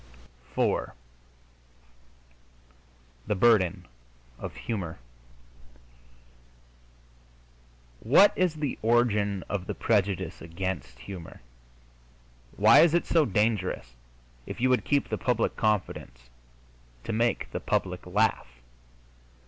[0.57, 0.89] IV
[3.27, 3.85] THE BURDEN
[4.39, 4.97] OF HUMOR
[7.99, 11.39] What is the origin of the prejudice against humor?
[12.57, 13.93] Why is it so dangerous,
[14.47, 16.31] if you would keep the public confidence,
[17.03, 18.47] to make the public laugh?